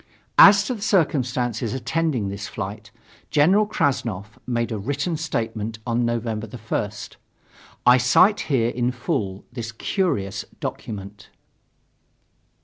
As 0.39 0.63
to 0.63 0.73
the 0.73 0.81
circumstances 0.81 1.75
attending 1.75 2.27
this 2.29 2.47
flight, 2.47 2.89
General 3.29 3.67
Krassnov 3.67 4.39
made 4.47 4.71
a 4.71 4.79
written 4.79 5.15
statement 5.15 5.77
on 5.85 6.03
November 6.03 6.47
1st. 6.47 7.17
I 7.85 7.97
cite 7.99 8.39
here 8.49 8.69
in 8.69 8.89
full 8.91 9.45
this 9.53 9.71
curious 9.71 10.43
document. 10.59 11.29